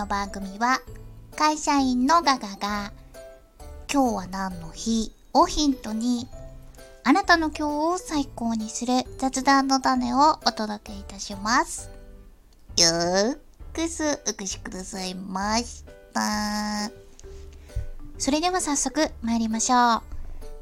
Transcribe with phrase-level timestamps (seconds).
[0.00, 0.80] の番組は
[1.36, 2.90] 会社員のガガが
[3.92, 6.26] 今日は何の日をヒントに
[7.04, 11.90] あなたの今日を最高にする雑談の種をお届けいたします。
[12.78, 13.38] よー
[13.74, 15.84] くすお越しくださいまし
[16.14, 16.90] た。
[18.16, 20.02] それでは早速参りましょう。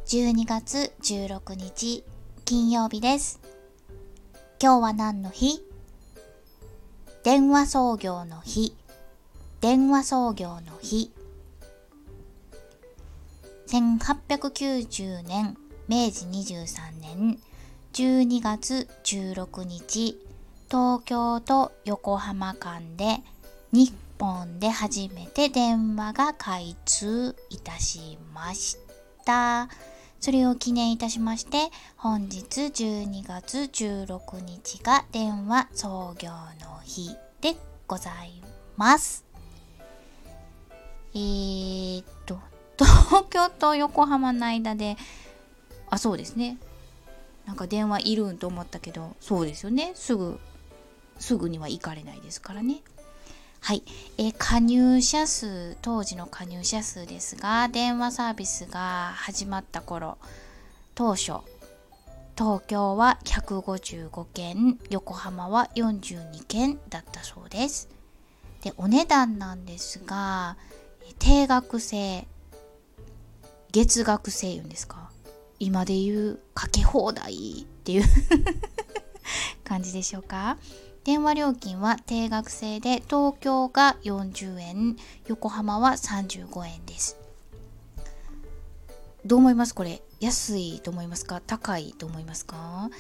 [0.06, 2.02] 12月16日
[2.45, 3.38] 金曜日です。
[4.60, 5.62] 今日は何の日？
[7.23, 8.74] 電話創業の日。
[9.60, 11.10] 電話創業の日。
[13.66, 15.56] 1890年、
[15.88, 17.38] 明治23年
[17.92, 20.16] 12月16日、
[20.70, 23.18] 東京と横浜間で
[23.72, 28.78] 日本で初めて電話が開通いたしまし
[29.26, 29.68] た。
[30.20, 37.56] それを記念いたしまして、本日12月16日が電話創業の日で
[37.88, 38.40] ござい
[38.76, 39.27] ます。
[41.19, 42.38] えー、っと、
[42.79, 44.97] 東京と横浜の間で、
[45.91, 46.59] あ、そうですね。
[47.45, 49.93] なんか電話いるんと思ったけど、そうですよね。
[49.95, 50.39] すぐ、
[51.19, 52.83] すぐには行かれないですからね。
[53.61, 53.83] はい、
[54.16, 60.16] えー、加入者数当時の加入者数ですが電話サービスが始まった頃
[60.95, 61.33] 当初
[62.37, 67.89] 東京は155件横浜は42件だったそうです
[68.62, 70.56] でお値段なんですが
[71.19, 72.26] 定額制
[73.72, 75.10] 月額制言うんですか？
[75.59, 78.04] 今で言うかけ放題っていう
[79.65, 80.56] 感じでしょうか？
[81.04, 87.16] 電話料金は定額制で東京が40円横浜は35円です。
[89.25, 89.75] どう思います？
[89.75, 91.41] これ安いと思いますか？
[91.47, 92.91] 高いと思いますか？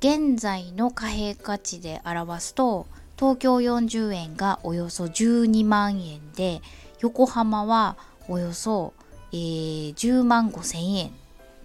[0.00, 2.86] 現在の貨幣価値で表すと
[3.16, 6.60] 東京40円がおよそ12万円で
[7.02, 7.96] 横浜は
[8.28, 8.94] およそ、
[9.32, 11.10] えー、10万5千円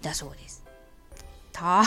[0.02, 0.64] だそうです。
[1.52, 1.84] た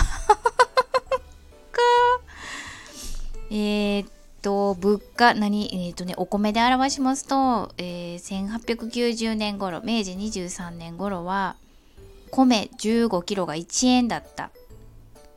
[3.52, 4.06] え、っ
[4.42, 11.58] と、物価、何、えー、っとね、お米で表しますと、えー、1890年頃、明治23年頃は、
[12.32, 14.52] 米15キロが1円だった。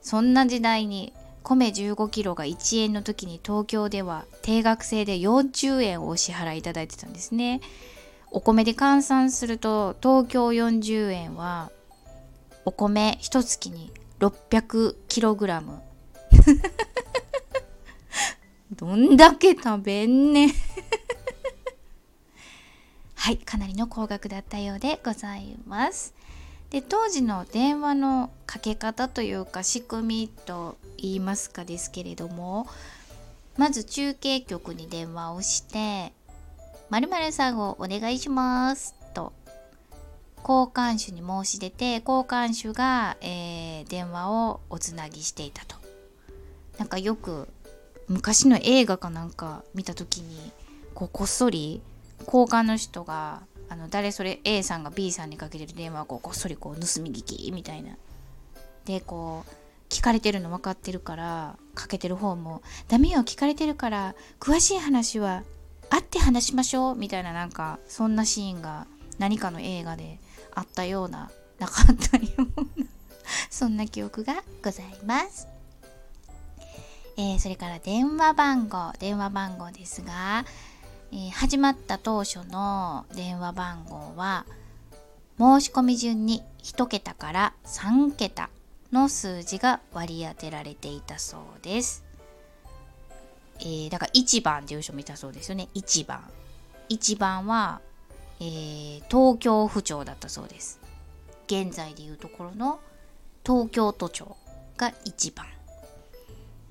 [0.00, 7.60] そんな時代に、米15キロが1円の時に東京では定額制で40円をお支払いいただいてたんですね。
[8.34, 11.70] お米で換算すると東京40円は
[12.64, 15.80] お米一月に600キログラム
[18.74, 20.50] どんだけ食べんねん
[23.14, 26.12] はい、かなりの高額だったようでございます。
[26.70, 32.66] で当時の電話のかけ方というか仕組みと言いますかですけれども
[33.56, 36.12] まず中継局に電話をして
[37.00, 39.32] 「まるさんをお願いします」と
[40.38, 45.76] 交換手に申し出て交換手が、えー、電話をおつなぎしていたと。
[46.78, 47.48] なんかよく
[48.08, 50.52] 昔の映画かなんか見た時に
[50.94, 51.80] こうこっそり
[52.26, 57.96] 交換の人があの誰それ A さんが B さんにかけてる電話をこうこっそりこう盗み聞きみたいな。
[58.84, 59.52] でこう
[59.88, 65.42] 聞かれてるの分かってるからかけてる方も「ダメよ聞かれてるから詳しい話は
[65.90, 68.86] 会って話しましょう」みたいななんかそんなシーンが
[69.18, 70.18] 何かの映画で
[70.54, 72.86] あったようななかったような
[73.50, 75.48] そんな記憶がございます。
[77.16, 80.44] えー、それから電話番号電話番号ですが、
[81.12, 84.46] えー、始まった当初の電話番号は
[85.38, 88.50] 申し込み順に1桁から3桁
[88.92, 92.04] の数字が割り当てられていたそうです。
[93.60, 95.68] えー、だから1番っていう人もいたそうですよね。
[95.74, 96.22] 1番。
[96.88, 97.80] 1番は、
[98.40, 100.80] えー、東京府庁だったそうです。
[101.46, 102.80] 現在でいうところの
[103.44, 104.36] 東京都庁
[104.76, 105.46] が1番。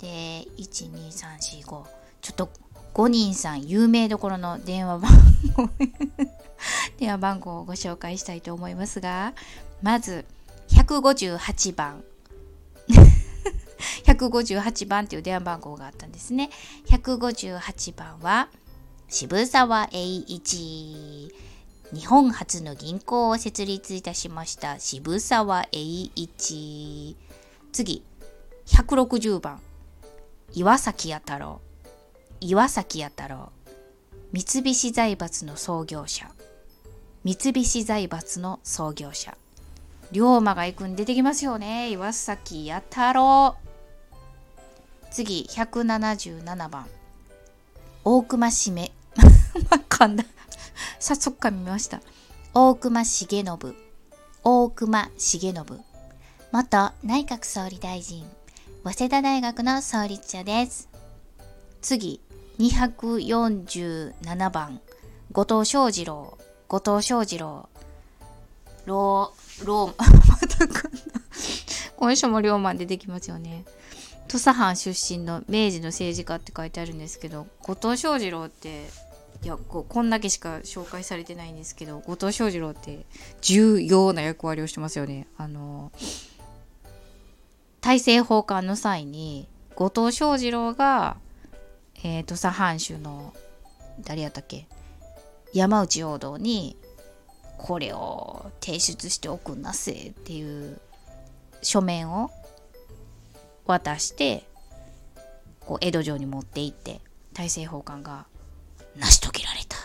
[0.03, 1.85] で12345ちょ
[2.31, 2.49] っと
[2.93, 5.11] 5人さん有名どころの電話番
[5.55, 5.69] 号
[6.99, 9.33] 電話番号をご紹介したいと思いますが
[9.81, 10.25] まず
[10.69, 12.03] 158番
[14.13, 16.49] 158番っていう電話番号があったんですね。
[16.87, 18.49] 158番は
[19.07, 21.33] 渋沢栄一。
[21.93, 25.79] 日本初の銀行を設立いたしました渋沢栄
[26.15, 27.15] 一。
[27.71, 28.03] 次
[28.65, 29.59] 160番
[30.53, 31.61] 岩崎弥太郎。
[32.39, 33.51] 岩崎弥太郎。
[34.31, 36.29] 三菱財閥の創業者。
[37.23, 39.37] 三菱財閥の創業者。
[40.11, 41.89] 龍馬が行くん出てきますよね。
[41.89, 43.55] 岩崎弥太郎。
[45.13, 46.87] 次177番。
[48.03, 48.91] 大隈しめ
[49.69, 50.25] ま噛んだ
[50.99, 52.01] 早速噛みました。
[52.55, 53.45] 大隈重信。
[54.43, 55.53] 大隈重信。
[56.51, 58.25] 元内閣総理大臣。
[58.83, 60.89] 早稲田大学の創立者です。
[61.83, 62.19] 次
[62.57, 64.81] 247番。
[65.31, 66.39] 後藤翔二郎。
[66.67, 67.69] 後藤翔二郎。
[68.87, 70.99] ローローまたこんな
[71.95, 73.63] 今週も龍馬出てきますよね。
[74.33, 78.87] 土佐藩出身の明治の政治家って書いてあるんですけど後藤翔二郎って
[79.43, 83.05] いやここんだけしか紹介されてないんですけど後藤翔二郎って
[83.41, 85.27] 重要な役割をしてますよね。
[85.37, 85.91] あの
[87.81, 91.17] 大政奉還の際に後藤翔二郎が、
[92.03, 93.35] えー、土佐藩主の
[94.03, 94.65] 誰やったっけ？
[95.53, 96.75] 山内陽道に
[97.59, 100.81] これを提出しておくんなせっていう
[101.61, 102.31] 書面を
[103.65, 104.47] 渡して
[105.59, 107.01] こう江戸城に持って行って
[107.33, 108.25] 大政奉還が
[108.97, 109.79] 成し遂げられたっ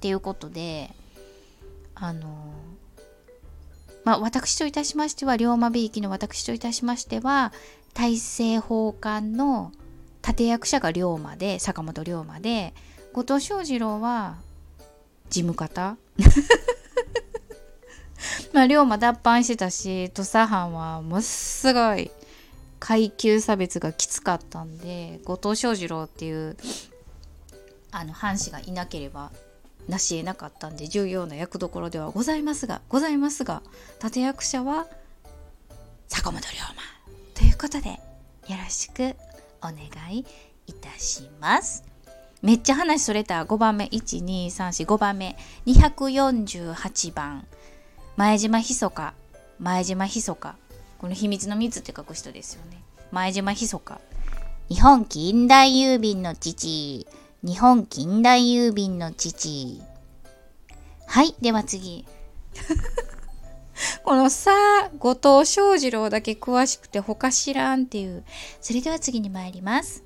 [0.00, 0.90] ていうことで
[1.94, 2.52] あの
[4.04, 7.52] まあ私といたしましては龍馬びいきの私といたしましては
[7.94, 9.72] 大政奉還の
[10.26, 12.74] 立役者が龍馬で坂本龍馬で
[13.12, 14.36] 後藤翔二郎は
[15.30, 15.96] 事務方。
[18.52, 22.10] まあ龍馬脱藩してたし土佐藩はものすごい
[22.78, 26.56] 階級差別がきつかったんで後藤翔二郎っていう
[27.90, 29.32] あの藩士がいなければ
[29.88, 33.62] 成し得なかったんで重要な役どころではございますがございますが
[34.02, 34.86] 立役者は
[36.08, 36.96] 坂本龍馬。
[37.34, 37.96] ということでよ
[38.62, 39.14] ろしく
[39.60, 39.76] お願
[40.12, 40.24] い
[40.66, 41.84] いたします。
[42.42, 45.36] めっちゃ話それた5番目12345番目
[45.66, 47.46] 248番。
[48.16, 49.14] 前島ひそか。
[49.58, 50.56] 前島ひそか。
[50.98, 52.82] この秘密の密って書く人ですよね
[53.12, 54.00] 前島ひそか
[54.68, 57.06] 日本近代郵便の父
[57.46, 59.80] 日本近代郵便の父。
[61.06, 62.04] はい、では次。
[64.02, 64.50] このさ、
[64.98, 68.24] 後藤翔二郎だけ詳しくて他知らんっていう。
[68.60, 70.02] それでは次に参ります。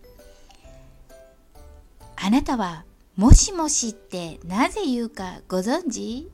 [2.16, 2.84] あなたは、
[3.16, 6.30] もしもしってなぜ言うかご存知？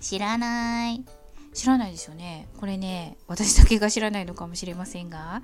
[0.00, 1.04] 知らない。
[1.52, 2.48] 知らないですよね。
[2.58, 5.42] これね、私だけが知らないのかもしれませんが、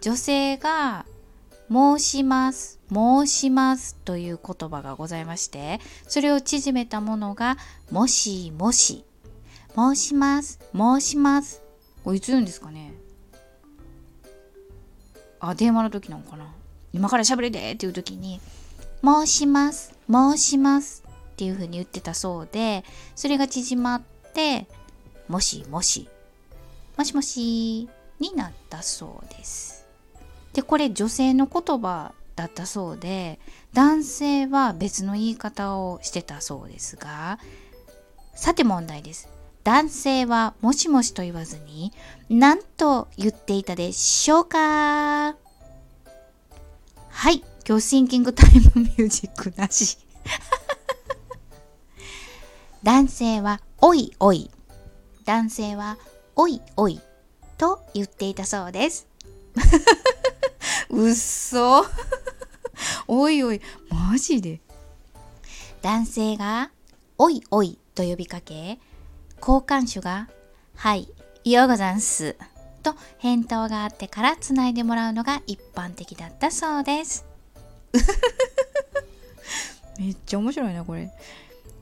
[0.00, 1.04] 女性が
[1.70, 7.56] 申します、申しますという言葉がございまして、それを縮めたものが、
[7.90, 9.04] もしもし、
[9.74, 11.62] 申します、申します。
[12.04, 12.94] これいつ言うんですかね
[15.40, 16.46] あ、電話の時なのかな
[16.92, 18.40] 今から喋れでっていう時に、
[19.04, 22.84] 申します、申しますっていう風に言ってたそうで、
[23.14, 24.02] それが縮まっ
[24.32, 24.66] て、
[25.28, 26.08] もしもし、
[26.96, 27.88] もしもし
[28.18, 29.86] になったそうです。
[30.52, 33.38] でこれ女性の言葉だったそうで
[33.74, 37.38] 男性は別の言い方をしてたそうですが
[38.34, 39.28] さて問題です。
[39.64, 41.92] 男性はもしもしと言わずに
[42.30, 45.36] 何と言っていたでしょうか？
[47.10, 49.98] はい今日シンキングタイムミュージックなし。
[52.82, 54.50] 男性はおいおい
[55.28, 55.98] 男性は
[56.36, 57.02] おいおい
[57.58, 59.06] と言っていたそうです。
[60.88, 61.84] うっそ
[63.06, 64.62] おいおいマジで？
[65.82, 66.70] 男性が
[67.18, 68.78] おいおいと呼びかけ
[69.38, 70.30] 交換手が
[70.76, 71.10] はい
[71.44, 72.34] ようござんす
[72.82, 77.26] と返答があってからつないでもらうのが一般的だったそうです。
[80.00, 81.12] めっちゃ面白いなこれ。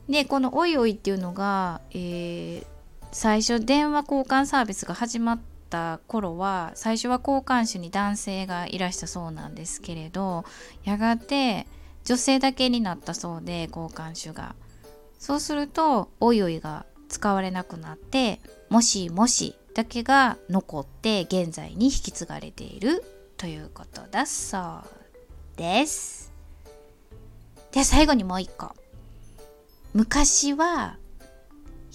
[0.09, 2.65] でこの「おいおい」っていうのが、えー、
[3.11, 10.45] 最初電話交換サービスが始まった頃は最初は交換手に男性がいらしたそうなんですけれど
[10.83, 11.67] やがて
[12.05, 14.55] 女性だけになったそうで交換手が。
[15.19, 23.03] そうするとおいおいが使われなくなってもしもしだけが残って現在に引き継がれている。
[23.37, 26.33] ということだそうです。
[27.71, 28.75] では最後にもう一個。
[29.93, 30.97] 昔は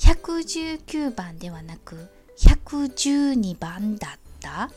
[0.03, 4.71] 119番ではなく112番だった？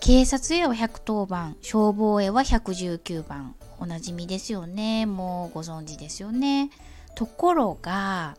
[0.00, 3.54] 警察へは110番消防へは119番。
[3.78, 5.04] おなじみですよね。
[5.04, 6.70] もうご存知ですよね。
[7.14, 8.38] ところが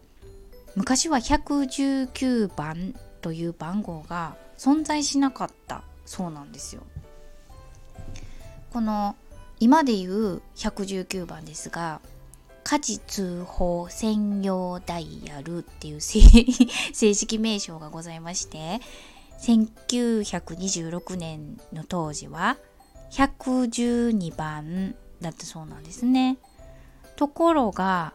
[0.75, 6.81] 昔は119番という番号が存在しなかったそうなんですよ。
[8.73, 9.15] この
[9.59, 12.01] 今で言う119番ですが
[12.69, 16.19] 家事通報専用ダイヤルっていう正
[17.13, 18.81] 式名称がございまして
[19.39, 22.57] 1926年の当時は
[23.11, 26.39] 112番だったそうなんですね。
[27.15, 28.13] ところが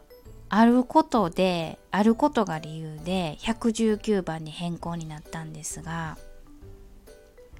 [0.50, 6.18] あることであることが理由で119番に変更になったんですが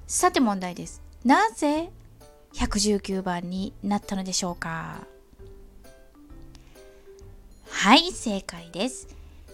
[0.05, 1.01] さて問題です。
[1.25, 1.89] なぜ
[2.53, 5.07] 119番になったのでしょうか？
[7.83, 9.09] はい正解です。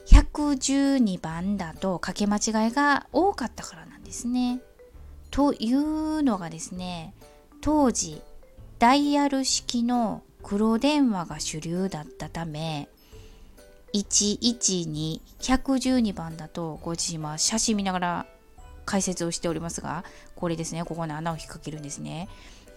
[0.06, 4.62] 112番だとかけ間違いが多かったからなんですね。
[5.32, 7.16] というのがですね
[7.60, 8.22] 当時
[8.78, 12.88] ダイヤル式の黒電話が主流だったため
[13.96, 18.28] 112112番だとご自身は写真見ながら
[18.86, 20.04] 解説をしておりますが
[20.36, 22.30] これですねここに穴を引っ掛けるんですね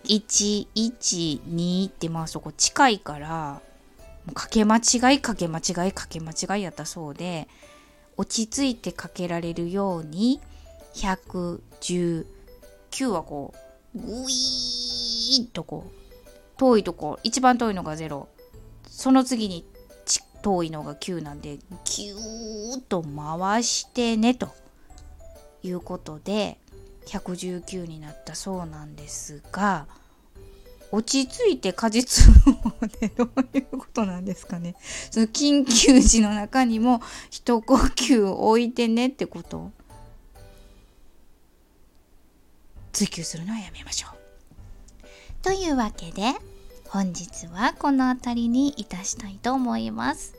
[0.05, 3.61] 112ってまあそこ近いから
[4.35, 7.49] かけ間違いかけ間違いかけ間違いやったそうで
[8.17, 10.41] 落ち着いてかけられるように
[10.95, 12.25] 119
[13.09, 13.55] はこ
[13.95, 15.93] うグイーッとこう
[16.59, 18.27] 遠いとこ一番遠いのが0
[18.87, 19.67] その次に
[20.43, 24.51] 遠いのが9なんでキューッと回してねと
[25.63, 26.59] いうことで
[27.07, 29.87] 119になったそうなんですが
[30.93, 34.77] 落ち着いて果実の方でどういうことなんですかね。
[35.11, 39.73] その緊急時の中にも一呼吸置いてねってこと。
[42.93, 45.03] 追求するのはやめましょう。
[45.43, 46.35] というわけで
[46.89, 50.35] 本日はこの辺りにいたしたいと思います。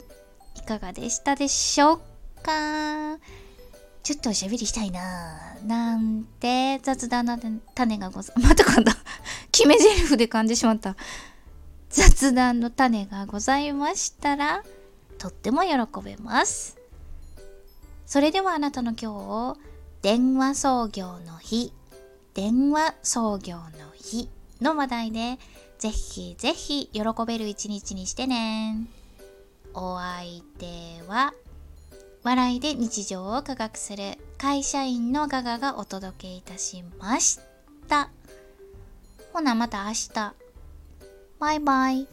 [0.56, 2.00] いかがでしたでしょう
[2.44, 3.18] か？
[4.04, 7.40] ちょっとおしゃべりしたいななんて雑談の
[7.74, 8.92] 種がござ、また今度。
[9.54, 10.98] 決め台詞で噛んでしまった。
[11.90, 14.64] 雑談の種がございましたら、
[15.20, 15.70] とっても喜
[16.04, 16.76] べます。
[18.08, 19.58] それではあなたの今日を、
[20.02, 21.72] 電話創業の日、
[22.34, 24.28] 電話創業の日
[24.60, 25.38] の話題で、
[25.78, 28.88] ぜひぜひ喜べる一日にしてね。
[29.76, 31.32] お相手は、
[32.24, 37.40] 笑いで日常を科学する会社員のガガがお届けいたしまし
[37.88, 38.10] た。
[39.34, 40.34] ほなまた明日。
[41.40, 42.08] バイバイ。